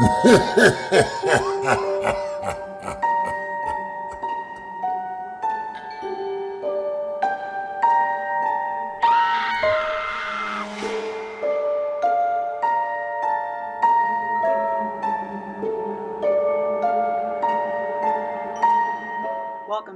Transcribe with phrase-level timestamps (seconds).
[0.00, 0.16] Welcome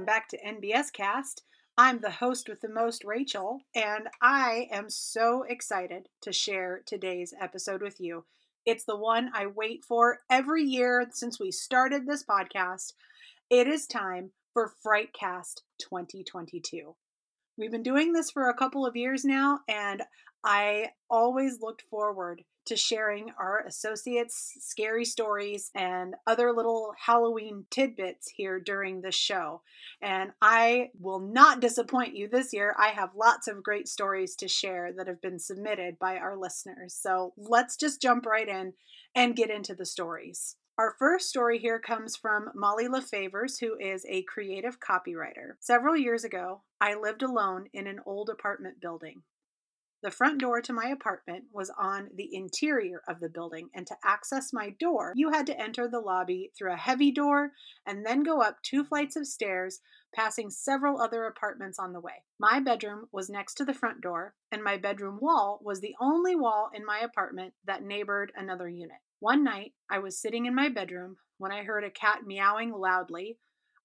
[0.05, 1.41] back to NBS Cast.
[1.75, 7.33] I'm the host with the most, Rachel, and I am so excited to share today's
[7.41, 8.25] episode with you.
[8.65, 12.93] It's the one I wait for every year since we started this podcast.
[13.51, 16.95] It is time for Frightcast 2022.
[17.57, 20.03] We've been doing this for a couple of years now, and
[20.43, 28.27] I always looked forward to sharing our associates' scary stories and other little Halloween tidbits
[28.35, 29.61] here during the show.
[30.01, 32.75] And I will not disappoint you this year.
[32.77, 36.93] I have lots of great stories to share that have been submitted by our listeners.
[36.93, 38.73] So let's just jump right in
[39.15, 40.57] and get into the stories.
[40.77, 45.53] Our first story here comes from Molly LaFavors, who is a creative copywriter.
[45.61, 49.23] Several years ago, I lived alone in an old apartment building.
[50.03, 53.95] The front door to my apartment was on the interior of the building, and to
[54.03, 57.53] access my door, you had to enter the lobby through a heavy door
[57.85, 59.79] and then go up two flights of stairs,
[60.13, 62.25] passing several other apartments on the way.
[62.37, 66.35] My bedroom was next to the front door, and my bedroom wall was the only
[66.35, 68.99] wall in my apartment that neighbored another unit.
[69.19, 73.37] One night, I was sitting in my bedroom when I heard a cat meowing loudly,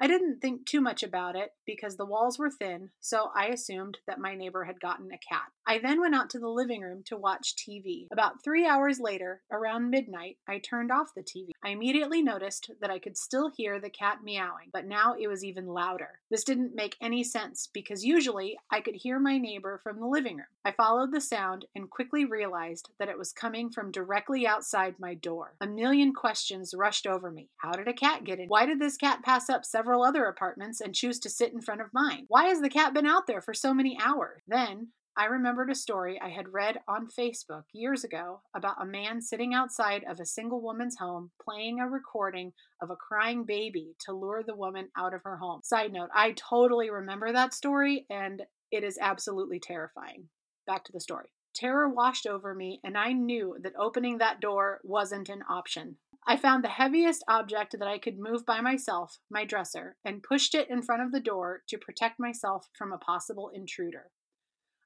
[0.02, 3.98] I didn't think too much about it because the walls were thin, so I assumed
[4.06, 5.42] that my neighbor had gotten a cat.
[5.66, 8.06] I then went out to the living room to watch TV.
[8.10, 11.50] About three hours later, around midnight, I turned off the TV.
[11.62, 15.44] I immediately noticed that I could still hear the cat meowing, but now it was
[15.44, 16.20] even louder.
[16.30, 20.38] This didn't make any sense because usually I could hear my neighbor from the living
[20.38, 20.46] room.
[20.64, 25.12] I followed the sound and quickly realized that it was coming from directly outside my
[25.14, 25.54] door.
[25.60, 27.50] A million questions rushed over me.
[27.58, 28.48] How did a cat get in?
[28.48, 31.60] Why did this cat pass up several several other apartments and choose to sit in
[31.60, 32.24] front of mine?
[32.28, 34.40] Why has the cat been out there for so many hours?
[34.46, 39.20] Then I remembered a story I had read on Facebook years ago about a man
[39.20, 44.12] sitting outside of a single woman's home playing a recording of a crying baby to
[44.12, 45.60] lure the woman out of her home.
[45.64, 50.28] Side note, I totally remember that story and it is absolutely terrifying.
[50.68, 51.30] Back to the story.
[51.52, 55.96] Terror washed over me, and I knew that opening that door wasn't an option.
[56.26, 60.54] I found the heaviest object that I could move by myself, my dresser, and pushed
[60.54, 64.10] it in front of the door to protect myself from a possible intruder.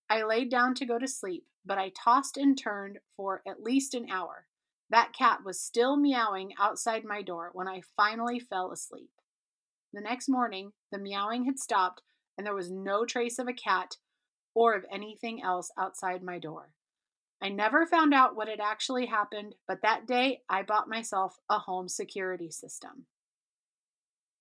[0.08, 3.94] I laid down to go to sleep, but I tossed and turned for at least
[3.94, 4.46] an hour.
[4.90, 9.10] That cat was still meowing outside my door when I finally fell asleep.
[9.92, 12.02] The next morning, the meowing had stopped,
[12.36, 13.96] and there was no trace of a cat
[14.54, 16.70] or of anything else outside my door.
[17.44, 21.58] I never found out what had actually happened, but that day I bought myself a
[21.58, 23.04] home security system.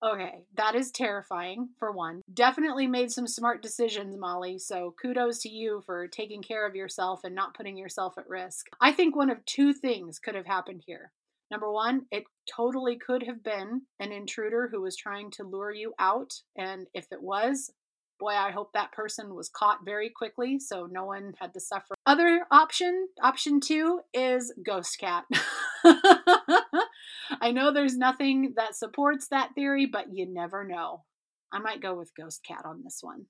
[0.02, 2.22] Okay, that is terrifying, for one.
[2.32, 7.20] Definitely made some smart decisions, Molly, so kudos to you for taking care of yourself
[7.24, 8.68] and not putting yourself at risk.
[8.80, 11.12] I think one of two things could have happened here.
[11.50, 15.92] Number one, it totally could have been an intruder who was trying to lure you
[15.98, 17.70] out, and if it was,
[18.18, 21.94] boy, I hope that person was caught very quickly so no one had to suffer.
[22.06, 25.24] Other option, option two, is Ghost Cat.
[25.84, 31.04] I know there's nothing that supports that theory, but you never know.
[31.52, 33.26] I might go with Ghost Cat on this one.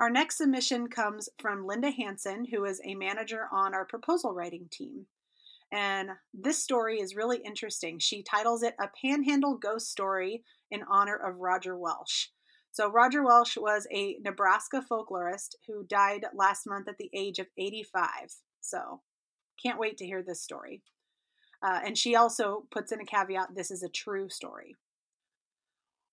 [0.00, 4.68] Our next submission comes from Linda Hanson, who is a manager on our proposal writing
[4.70, 5.06] team.
[5.72, 7.98] And this story is really interesting.
[7.98, 12.30] She titles it A Panhandle Ghost Story in honor of Roger Welsch.
[12.74, 17.46] So, Roger Welsch was a Nebraska folklorist who died last month at the age of
[17.56, 18.08] 85.
[18.60, 19.00] So,
[19.62, 20.82] can't wait to hear this story.
[21.62, 24.74] Uh, and she also puts in a caveat this is a true story.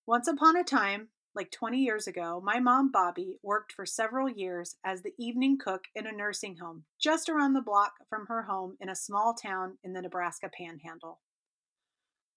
[0.06, 4.76] Once upon a time, like 20 years ago, my mom, Bobby, worked for several years
[4.84, 8.76] as the evening cook in a nursing home just around the block from her home
[8.80, 11.18] in a small town in the Nebraska panhandle.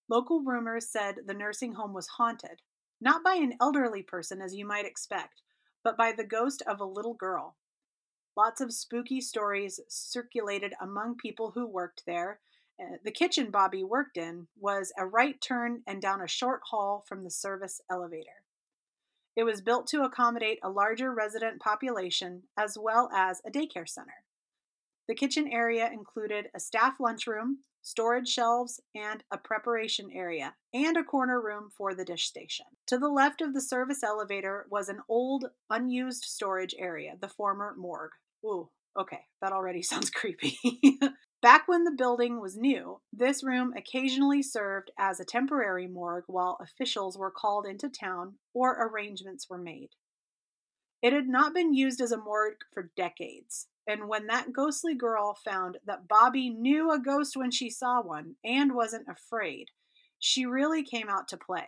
[0.10, 2.62] Local rumors said the nursing home was haunted,
[3.06, 5.44] not by an elderly person as you might expect,
[5.84, 7.56] but by the ghost of a little girl.
[8.36, 12.40] Lots of spooky stories circulated among people who worked there.
[12.82, 17.06] Uh, the kitchen Bobby worked in was a right turn and down a short hall
[17.08, 18.44] from the service elevator.
[19.38, 24.24] It was built to accommodate a larger resident population as well as a daycare center.
[25.08, 31.04] The kitchen area included a staff lunchroom, storage shelves, and a preparation area, and a
[31.04, 32.66] corner room for the dish station.
[32.88, 37.76] To the left of the service elevator was an old, unused storage area, the former
[37.78, 38.12] morgue.
[38.44, 40.58] Ooh, Okay, that already sounds creepy.
[41.42, 46.58] Back when the building was new, this room occasionally served as a temporary morgue while
[46.60, 49.90] officials were called into town or arrangements were made.
[51.02, 55.36] It had not been used as a morgue for decades, and when that ghostly girl
[55.36, 59.70] found that Bobby knew a ghost when she saw one and wasn't afraid,
[60.20, 61.68] she really came out to play.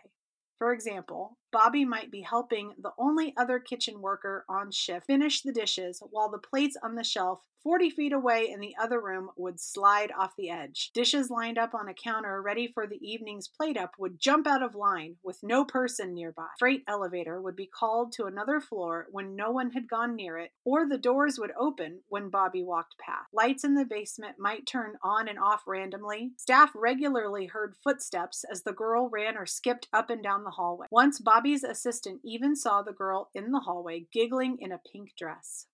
[0.58, 5.52] For example, Bobby might be helping the only other kitchen worker on shift finish the
[5.52, 9.60] dishes while the plates on the shelf 40 feet away in the other room would
[9.60, 10.90] slide off the edge.
[10.94, 14.62] Dishes lined up on a counter ready for the evening's plate up would jump out
[14.62, 16.46] of line with no person nearby.
[16.58, 20.52] Freight elevator would be called to another floor when no one had gone near it,
[20.64, 23.26] or the doors would open when Bobby walked past.
[23.34, 26.30] Lights in the basement might turn on and off randomly.
[26.38, 30.86] Staff regularly heard footsteps as the girl ran or skipped up and down the hallway.
[30.90, 35.66] Once Bobby's assistant even saw the girl in the hallway giggling in a pink dress.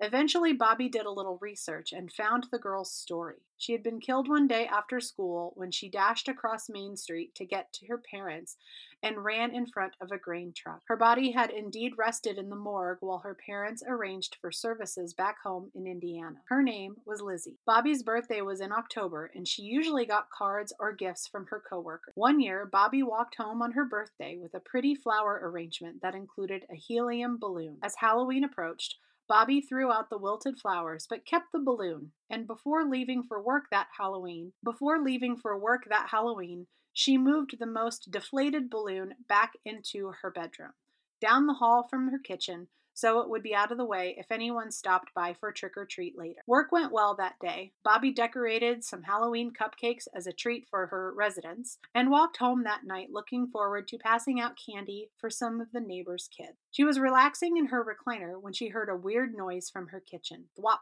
[0.00, 3.42] Eventually, Bobby did a little research and found the girl's story.
[3.56, 7.44] She had been killed one day after school when she dashed across Main Street to
[7.44, 8.56] get to her parents
[9.02, 10.82] and ran in front of a grain truck.
[10.86, 15.38] Her body had indeed rested in the morgue while her parents arranged for services back
[15.42, 16.36] home in Indiana.
[16.48, 17.58] Her name was Lizzie.
[17.66, 22.12] Bobby's birthday was in October, and she usually got cards or gifts from her coworker.
[22.14, 26.66] One year, Bobby walked home on her birthday with a pretty flower arrangement that included
[26.70, 27.78] a helium balloon.
[27.82, 28.96] As Halloween approached,
[29.28, 33.68] Bobby threw out the wilted flowers but kept the balloon, and before leaving for work
[33.70, 39.52] that Halloween, before leaving for work that Halloween, she moved the most deflated balloon back
[39.66, 40.72] into her bedroom,
[41.20, 44.32] down the hall from her kitchen, so it would be out of the way if
[44.32, 46.40] anyone stopped by for trick or treat later.
[46.48, 47.70] Work went well that day.
[47.84, 52.84] Bobby decorated some Halloween cupcakes as a treat for her residents and walked home that
[52.84, 56.58] night looking forward to passing out candy for some of the neighbors' kids.
[56.72, 60.46] She was relaxing in her recliner when she heard a weird noise from her kitchen.
[60.58, 60.80] Thwop,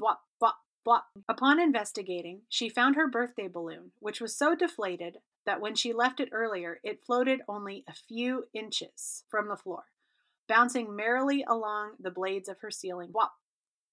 [0.00, 0.54] thwop, thwop,
[0.88, 1.02] thwop.
[1.28, 6.20] Upon investigating, she found her birthday balloon, which was so deflated that when she left
[6.20, 9.84] it earlier, it floated only a few inches from the floor
[10.50, 13.10] bouncing merrily along the blades of her ceiling.
[13.12, 13.30] What,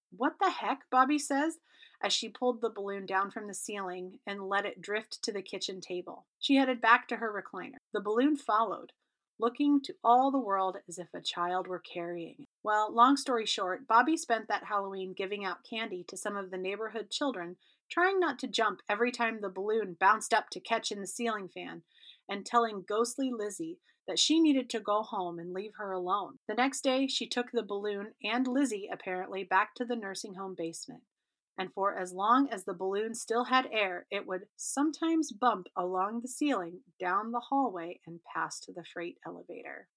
[0.10, 0.80] what the heck?
[0.90, 1.60] Bobby says
[2.02, 5.44] as she pulled the balloon down from the ceiling and let it drift to the
[5.44, 6.26] kitchen table.
[6.40, 7.78] She headed back to her recliner.
[7.94, 8.92] The balloon followed,
[9.40, 12.48] looking to all the world as if a child were carrying it.
[12.64, 16.58] Well, long story short, Bobby spent that Halloween giving out candy to some of the
[16.58, 17.58] neighborhood children,
[17.88, 21.50] trying not to jump every time the balloon bounced up to catch in the ceiling
[21.50, 21.84] fan,
[22.28, 23.78] and telling ghostly Lizzie
[24.08, 26.40] that she needed to go home and leave her alone.
[26.48, 30.56] The next day, she took the balloon and Lizzie, apparently, back to the nursing home
[30.58, 31.04] basement.
[31.58, 36.22] And for as long as the balloon still had air, it would sometimes bump along
[36.22, 39.88] the ceiling, down the hallway, and past the freight elevator.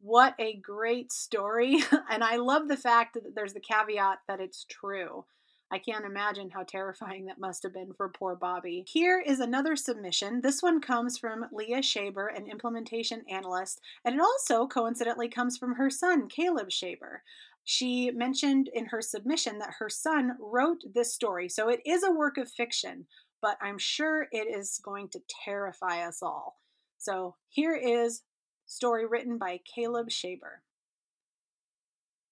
[0.00, 1.82] What a great story!
[2.10, 5.24] and I love the fact that there's the caveat that it's true.
[5.70, 8.84] I can't imagine how terrifying that must have been for poor Bobby.
[8.86, 10.40] Here is another submission.
[10.40, 15.74] This one comes from Leah Shaber, an implementation analyst, and it also coincidentally comes from
[15.74, 17.18] her son, Caleb Shaber.
[17.64, 22.12] She mentioned in her submission that her son wrote this story, so it is a
[22.12, 23.06] work of fiction,
[23.40, 26.60] but I'm sure it is going to terrify us all.
[26.98, 28.22] So here is
[28.66, 30.60] story written by Caleb Shaber.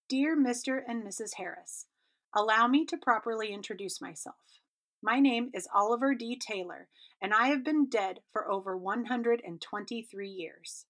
[0.09, 0.81] Dear Mr.
[0.87, 1.35] and Mrs.
[1.39, 1.87] Harris,
[2.35, 4.59] Allow me to properly introduce myself.
[5.03, 6.35] My name is Oliver D.
[6.35, 6.89] Taylor,
[7.21, 10.87] and I have been dead for over 123 years.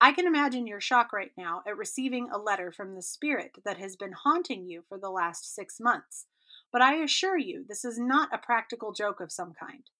[0.00, 3.76] I can imagine your shock right now at receiving a letter from the spirit that
[3.76, 6.24] has been haunting you for the last six months,
[6.72, 9.90] but I assure you this is not a practical joke of some kind.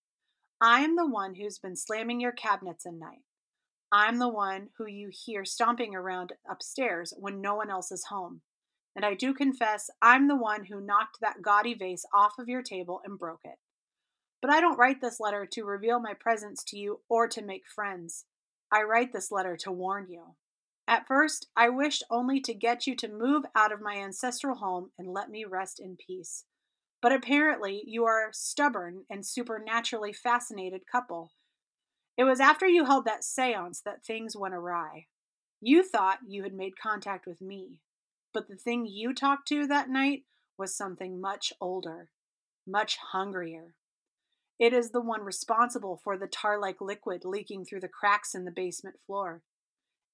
[0.58, 3.24] I am the one who's been slamming your cabinets at night.
[3.92, 8.40] I'm the one who you hear stomping around upstairs when no one else is home
[8.94, 12.62] and I do confess I'm the one who knocked that gaudy vase off of your
[12.62, 13.58] table and broke it.
[14.40, 17.66] But I don't write this letter to reveal my presence to you or to make
[17.66, 18.24] friends.
[18.72, 20.34] I write this letter to warn you.
[20.88, 24.90] At first, I wished only to get you to move out of my ancestral home
[24.98, 26.44] and let me rest in peace.
[27.00, 31.32] But apparently, you are a stubborn and supernaturally fascinated couple.
[32.16, 35.06] It was after you held that seance that things went awry.
[35.60, 37.80] You thought you had made contact with me,
[38.32, 40.24] but the thing you talked to that night
[40.58, 42.10] was something much older,
[42.66, 43.74] much hungrier.
[44.58, 48.44] It is the one responsible for the tar like liquid leaking through the cracks in
[48.44, 49.42] the basement floor.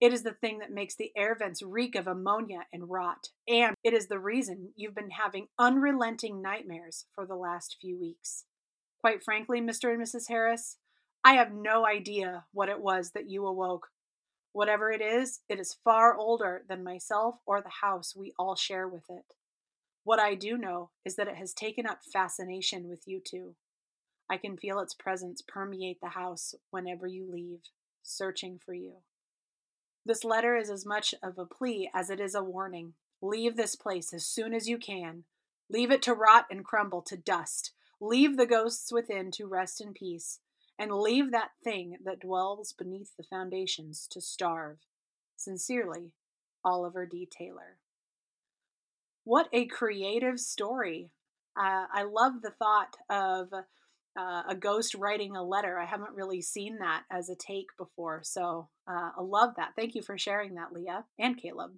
[0.00, 3.30] It is the thing that makes the air vents reek of ammonia and rot.
[3.48, 8.44] And it is the reason you've been having unrelenting nightmares for the last few weeks.
[9.00, 9.92] Quite frankly, Mr.
[9.92, 10.28] and Mrs.
[10.28, 10.76] Harris,
[11.25, 13.88] I have no idea what it was that you awoke
[14.52, 18.88] Whatever it is, it is far older than myself or the house we all share
[18.88, 19.34] with it.
[20.04, 23.56] What I do know is that it has taken up fascination with you two.
[24.30, 27.60] I can feel its presence permeate the house whenever you leave,
[28.02, 28.94] searching for you.
[30.04, 32.94] This letter is as much of a plea as it is a warning.
[33.20, 35.24] Leave this place as soon as you can.
[35.70, 37.72] Leave it to rot and crumble to dust.
[38.00, 40.40] Leave the ghosts within to rest in peace.
[40.78, 44.78] And leave that thing that dwells beneath the foundations to starve.
[45.37, 46.12] Sincerely,
[46.64, 47.28] Oliver D.
[47.30, 47.78] Taylor.
[49.25, 51.11] What a creative story!
[51.56, 55.78] Uh, I love the thought of uh, a ghost writing a letter.
[55.78, 58.20] I haven't really seen that as a take before.
[58.23, 59.73] So uh, I love that.
[59.76, 61.73] Thank you for sharing that, Leah and Caleb.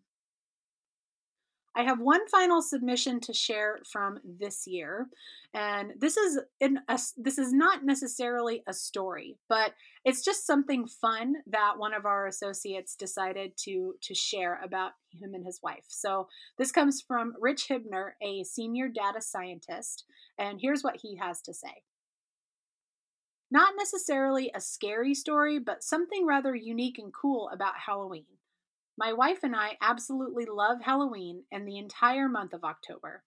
[1.76, 5.06] I have one final submission to share from this year,
[5.54, 9.74] and this is a, this is not necessarily a story, but
[10.04, 15.32] it's just something fun that one of our associates decided to to share about him
[15.34, 15.84] and his wife.
[15.86, 16.26] So
[16.58, 20.04] this comes from Rich Hibner, a senior data scientist,
[20.38, 21.84] and here's what he has to say.
[23.48, 28.26] Not necessarily a scary story, but something rather unique and cool about Halloween.
[29.00, 33.22] My wife and I absolutely love Halloween and the entire month of October.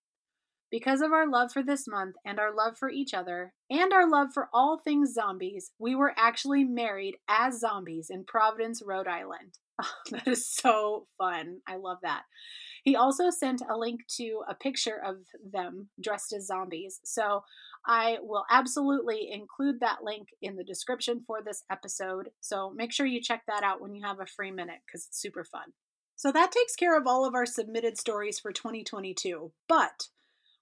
[0.70, 4.08] Because of our love for this month and our love for each other and our
[4.08, 9.58] love for all things zombies, we were actually married as zombies in Providence, Rhode Island.
[9.82, 11.62] Oh, that is so fun.
[11.68, 12.22] I love that.
[12.84, 15.18] He also sent a link to a picture of
[15.52, 17.00] them dressed as zombies.
[17.06, 17.44] So
[17.86, 22.30] I will absolutely include that link in the description for this episode.
[22.42, 25.22] So make sure you check that out when you have a free minute because it's
[25.22, 25.72] super fun.
[26.18, 29.52] So that takes care of all of our submitted stories for 2022.
[29.68, 30.10] But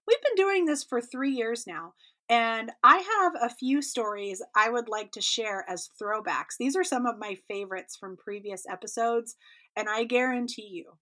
[0.07, 1.93] we've been doing this for three years now.
[2.29, 6.55] And I have a few stories I would like to share as throwbacks.
[6.57, 9.35] These are some of my favorites from previous episodes,
[9.75, 10.93] and I guarantee you,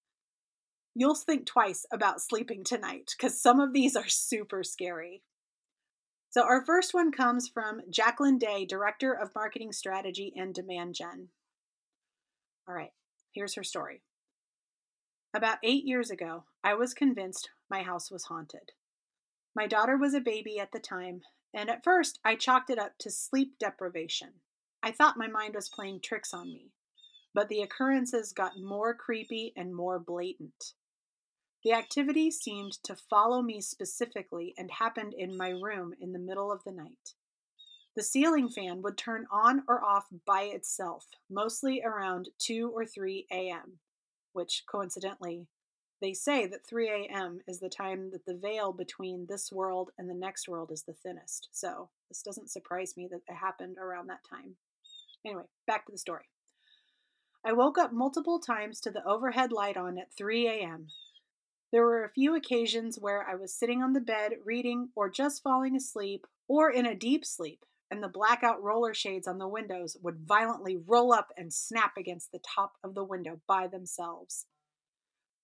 [0.96, 5.24] you'll think twice about sleeping tonight because some of these are super scary.
[6.32, 11.30] So, our first one comes from Jacqueline Day, Director of Marketing Strategy and Demand Gen.
[12.68, 12.92] All right,
[13.34, 14.02] here's her story.
[15.34, 18.72] About eight years ago, I was convinced my house was haunted.
[19.56, 21.22] My daughter was a baby at the time,
[21.54, 24.34] and at first I chalked it up to sleep deprivation.
[24.82, 26.72] I thought my mind was playing tricks on me,
[27.34, 30.74] but the occurrences got more creepy and more blatant.
[31.64, 36.52] The activity seemed to follow me specifically and happened in my room in the middle
[36.52, 37.16] of the night.
[37.96, 43.28] The ceiling fan would turn on or off by itself, mostly around 2 or 3
[43.30, 43.80] a.m.,
[44.32, 45.48] which coincidentally,
[46.02, 47.42] they say that 3 a.m.
[47.46, 50.94] is the time that the veil between this world and the next world is the
[50.94, 51.50] thinnest.
[51.52, 54.56] So this doesn't surprise me that it happened around that time.
[55.26, 56.24] Anyway, back to the story.
[57.44, 60.88] I woke up multiple times to the overhead light on at 3 a.m.
[61.72, 65.44] There were a few occasions where I was sitting on the bed reading or just
[65.44, 69.96] falling asleep or in a deep sleep, and the blackout roller shades on the windows
[70.02, 74.48] would violently roll up and snap against the top of the window by themselves.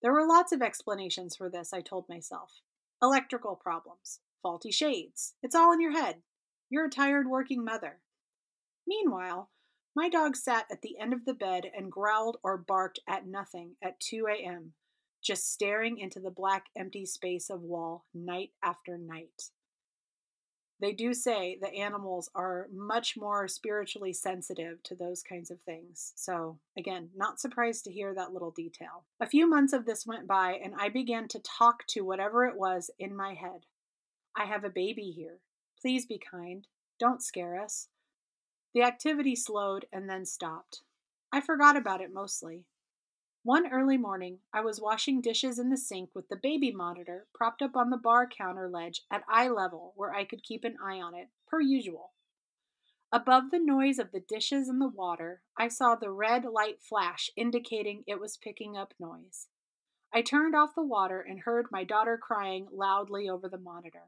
[0.01, 2.61] There were lots of explanations for this, I told myself.
[3.03, 6.23] Electrical problems, faulty shades, it's all in your head.
[6.71, 7.99] You're a tired working mother.
[8.87, 9.51] Meanwhile,
[9.95, 13.75] my dog sat at the end of the bed and growled or barked at nothing
[13.83, 14.73] at 2 a.m
[15.25, 19.49] just staring into the black empty space of wall night after night.
[20.81, 26.11] They do say that animals are much more spiritually sensitive to those kinds of things.
[26.15, 29.05] So, again, not surprised to hear that little detail.
[29.19, 32.57] A few months of this went by, and I began to talk to whatever it
[32.57, 33.65] was in my head.
[34.35, 35.39] I have a baby here.
[35.81, 36.67] Please be kind.
[36.99, 37.87] Don't scare us.
[38.73, 40.81] The activity slowed and then stopped.
[41.31, 42.65] I forgot about it mostly.
[43.45, 47.61] One early morning, I was washing dishes in the sink with the baby monitor propped
[47.61, 50.99] up on the bar counter ledge at eye level where I could keep an eye
[50.99, 52.13] on it, per usual.
[53.11, 57.29] Above the noise of the dishes and the water, I saw the red light flash
[57.35, 59.47] indicating it was picking up noise.
[60.11, 64.07] I turned off the water and heard my daughter crying loudly over the monitor.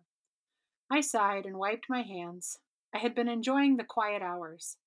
[0.90, 2.58] I sighed and wiped my hands.
[2.92, 4.78] I had been enjoying the quiet hours.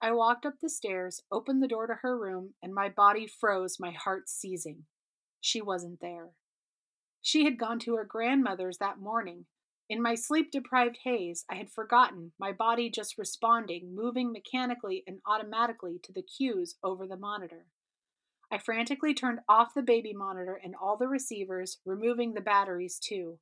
[0.00, 3.80] I walked up the stairs, opened the door to her room, and my body froze,
[3.80, 4.84] my heart seizing.
[5.40, 6.30] She wasn't there.
[7.20, 9.46] She had gone to her grandmother's that morning.
[9.90, 15.18] In my sleep deprived haze, I had forgotten, my body just responding, moving mechanically and
[15.26, 17.66] automatically to the cues over the monitor.
[18.52, 23.38] I frantically turned off the baby monitor and all the receivers, removing the batteries too.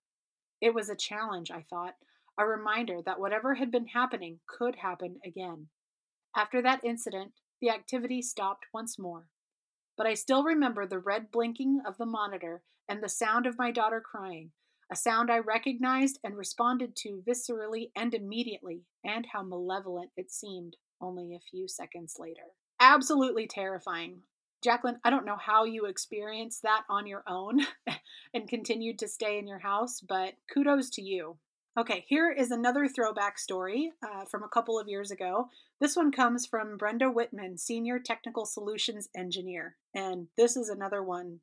[0.60, 1.94] It was a challenge, I thought,
[2.38, 5.68] a reminder that whatever had been happening could happen again.
[6.36, 9.30] After that incident, the activity stopped once more.
[9.96, 13.72] But I still remember the red blinking of the monitor and the sound of my
[13.72, 14.52] daughter crying.
[14.88, 20.76] a sound I recognized and responded to viscerally and immediately, and how malevolent it seemed
[21.00, 22.52] only a few seconds later.
[22.78, 24.22] Absolutely terrifying.
[24.62, 27.66] Jacqueline, I don't know how you experienced that on your own
[28.34, 31.38] and continued to stay in your house, but kudos to you.
[31.78, 35.50] Okay, here is another throwback story uh, from a couple of years ago.
[35.78, 39.76] This one comes from Brenda Whitman, Senior Technical Solutions Engineer.
[39.94, 41.40] And this is another one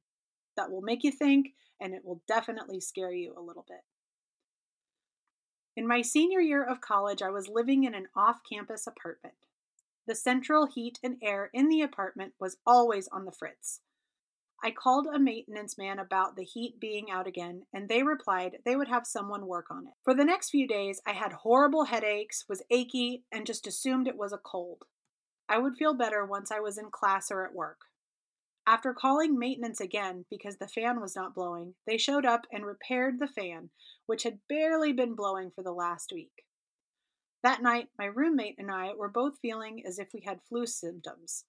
[0.57, 1.49] that will make you think
[1.79, 3.81] and it will definitely scare you a little bit.
[5.77, 9.35] In my senior year of college, I was living in an off campus apartment.
[10.07, 13.81] The central heat and air in the apartment was always on the fritz.
[14.65, 18.77] I called a maintenance man about the heat being out again, and they replied they
[18.77, 19.93] would have someone work on it.
[20.05, 24.15] For the next few days, I had horrible headaches, was achy, and just assumed it
[24.15, 24.83] was a cold.
[25.49, 27.79] I would feel better once I was in class or at work.
[28.65, 33.19] After calling maintenance again because the fan was not blowing, they showed up and repaired
[33.19, 33.69] the fan,
[34.05, 36.45] which had barely been blowing for the last week.
[37.43, 41.43] That night, my roommate and I were both feeling as if we had flu symptoms.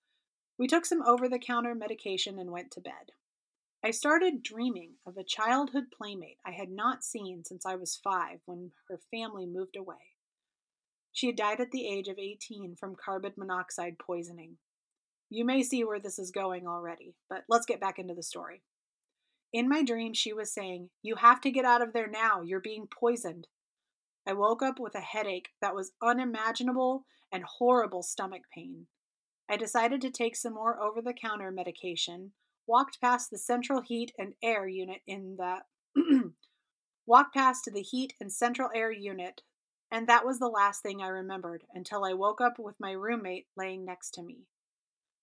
[0.58, 3.12] We took some over the counter medication and went to bed.
[3.84, 8.40] I started dreaming of a childhood playmate I had not seen since I was five
[8.46, 10.14] when her family moved away.
[11.12, 14.56] She had died at the age of 18 from carbon monoxide poisoning.
[15.28, 18.62] You may see where this is going already, but let's get back into the story.
[19.52, 22.42] In my dream, she was saying, You have to get out of there now.
[22.42, 23.48] You're being poisoned.
[24.26, 28.86] I woke up with a headache that was unimaginable and horrible stomach pain.
[29.48, 32.32] I decided to take some more over the counter medication,
[32.66, 35.62] walked past the central heat and air unit in the
[37.06, 39.42] walked past the heat and central air unit,
[39.90, 43.46] and that was the last thing I remembered until I woke up with my roommate
[43.56, 44.46] laying next to me.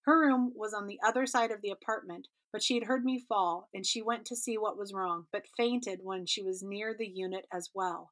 [0.04, 3.20] Her room was on the other side of the apartment, but she had heard me
[3.20, 6.96] fall, and she went to see what was wrong, but fainted when she was near
[6.98, 8.12] the unit as well.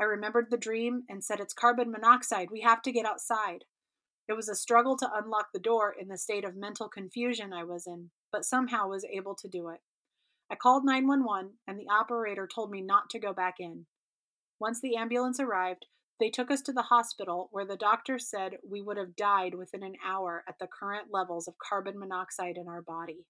[0.00, 2.50] I remembered the dream and said, It's carbon monoxide.
[2.50, 3.64] We have to get outside.
[4.28, 7.64] It was a struggle to unlock the door in the state of mental confusion I
[7.64, 9.80] was in, but somehow was able to do it.
[10.50, 13.86] I called 911, and the operator told me not to go back in.
[14.60, 15.86] Once the ambulance arrived,
[16.20, 19.82] they took us to the hospital where the doctor said we would have died within
[19.82, 23.26] an hour at the current levels of carbon monoxide in our body.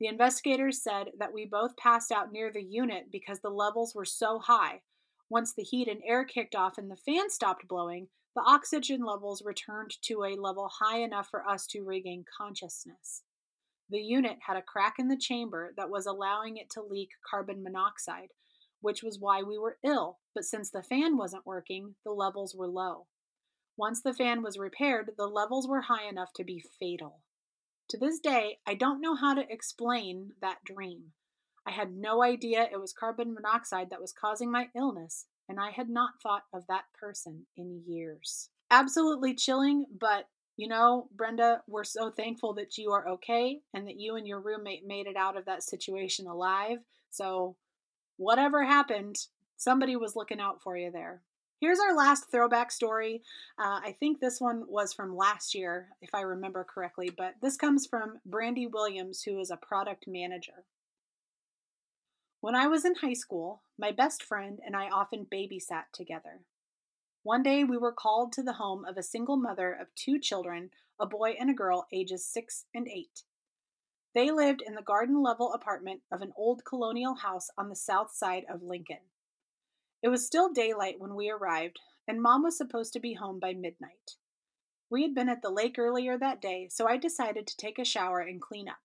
[0.00, 4.04] The investigators said that we both passed out near the unit because the levels were
[4.04, 4.82] so high.
[5.30, 9.42] Once the heat and air kicked off and the fan stopped blowing, the oxygen levels
[9.44, 13.24] returned to a level high enough for us to regain consciousness.
[13.90, 17.64] The unit had a crack in the chamber that was allowing it to leak carbon
[17.64, 18.28] monoxide,
[18.80, 22.68] which was why we were ill, but since the fan wasn't working, the levels were
[22.68, 23.08] low.
[23.76, 27.22] Once the fan was repaired, the levels were high enough to be fatal.
[27.88, 31.06] To this day, I don't know how to explain that dream.
[31.66, 35.70] I had no idea it was carbon monoxide that was causing my illness, and I
[35.70, 38.50] had not thought of that person in years.
[38.70, 43.98] Absolutely chilling, but you know, Brenda, we're so thankful that you are okay and that
[43.98, 46.78] you and your roommate made it out of that situation alive.
[47.10, 47.56] So
[48.16, 49.16] whatever happened,
[49.56, 51.22] somebody was looking out for you there.
[51.60, 53.22] Here's our last throwback story.
[53.58, 57.56] Uh, I think this one was from last year, if I remember correctly, but this
[57.56, 60.64] comes from Brandy Williams, who is a product manager.
[62.40, 66.42] When I was in high school, my best friend and I often babysat together.
[67.24, 70.70] One day we were called to the home of a single mother of two children,
[71.00, 73.24] a boy and a girl, ages six and eight.
[74.14, 78.12] They lived in the garden level apartment of an old colonial house on the south
[78.12, 79.10] side of Lincoln.
[80.00, 83.52] It was still daylight when we arrived, and Mom was supposed to be home by
[83.52, 84.16] midnight.
[84.88, 87.84] We had been at the lake earlier that day, so I decided to take a
[87.84, 88.78] shower and clean up.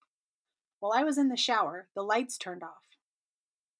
[0.79, 2.92] While I was in the shower, the lights turned off.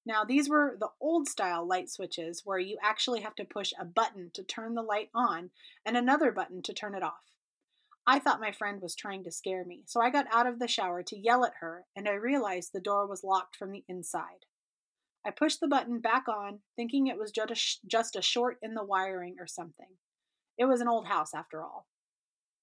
[0.06, 3.84] Now, these were the old style light switches where you actually have to push a
[3.84, 5.50] button to turn the light on
[5.86, 7.32] and another button to turn it off.
[8.06, 10.68] I thought my friend was trying to scare me, so I got out of the
[10.68, 14.44] shower to yell at her, and I realized the door was locked from the inside.
[15.24, 19.36] I pushed the button back on, thinking it was just a short in the wiring
[19.40, 19.88] or something.
[20.58, 21.86] It was an old house, after all.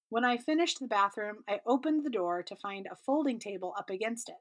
[0.10, 3.90] When I finished the bathroom, I opened the door to find a folding table up
[3.90, 4.36] against it.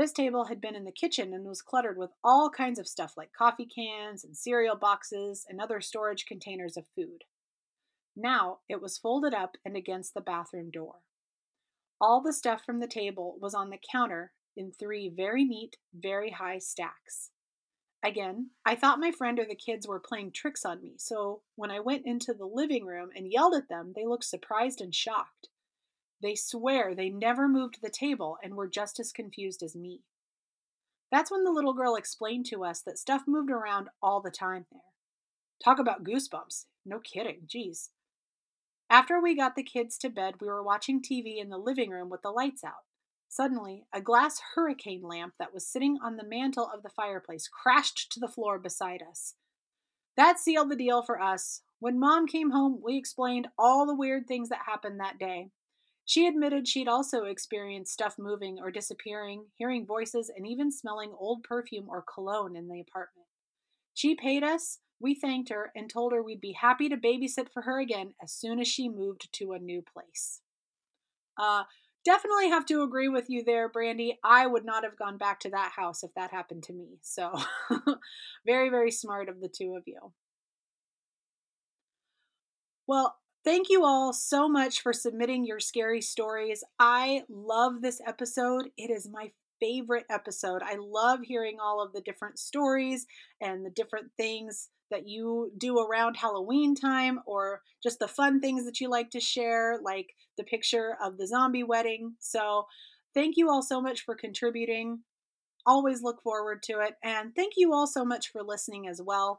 [0.00, 3.18] This table had been in the kitchen and was cluttered with all kinds of stuff
[3.18, 7.24] like coffee cans and cereal boxes and other storage containers of food.
[8.16, 11.00] Now it was folded up and against the bathroom door.
[12.00, 16.30] All the stuff from the table was on the counter in three very neat, very
[16.30, 17.28] high stacks.
[18.02, 21.70] Again, I thought my friend or the kids were playing tricks on me, so when
[21.70, 25.50] I went into the living room and yelled at them, they looked surprised and shocked.
[26.22, 30.00] They swear they never moved the table and were just as confused as me.
[31.10, 34.66] That's when the little girl explained to us that stuff moved around all the time
[34.70, 34.80] there.
[35.62, 36.66] Talk about goosebumps.
[36.84, 37.90] No kidding, geez.
[38.88, 42.10] After we got the kids to bed, we were watching TV in the living room
[42.10, 42.84] with the lights out.
[43.28, 48.10] Suddenly, a glass hurricane lamp that was sitting on the mantel of the fireplace crashed
[48.10, 49.34] to the floor beside us.
[50.16, 51.62] That sealed the deal for us.
[51.78, 55.50] When mom came home, we explained all the weird things that happened that day.
[56.04, 61.44] She admitted she'd also experienced stuff moving or disappearing, hearing voices, and even smelling old
[61.44, 63.26] perfume or cologne in the apartment.
[63.94, 67.62] She paid us, we thanked her, and told her we'd be happy to babysit for
[67.62, 70.40] her again as soon as she moved to a new place.
[71.38, 71.64] Uh,
[72.04, 74.18] definitely have to agree with you there, Brandy.
[74.24, 76.98] I would not have gone back to that house if that happened to me.
[77.02, 77.32] So,
[78.46, 80.12] very, very smart of the two of you.
[82.86, 86.62] Well, Thank you all so much for submitting your scary stories.
[86.78, 88.70] I love this episode.
[88.76, 90.62] It is my favorite episode.
[90.62, 93.06] I love hearing all of the different stories
[93.40, 98.64] and the different things that you do around Halloween time or just the fun things
[98.66, 102.14] that you like to share, like the picture of the zombie wedding.
[102.18, 102.66] So,
[103.14, 105.00] thank you all so much for contributing.
[105.66, 106.96] Always look forward to it.
[107.04, 109.38] And thank you all so much for listening as well.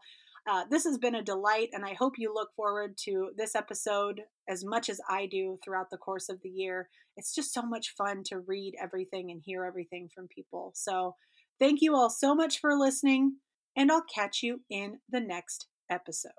[0.50, 4.22] Uh, this has been a delight, and I hope you look forward to this episode
[4.50, 6.90] as much as I do throughout the course of the year.
[7.16, 10.72] It's just so much fun to read everything and hear everything from people.
[10.74, 11.16] So,
[11.60, 13.36] thank you all so much for listening,
[13.76, 16.32] and I'll catch you in the next episode.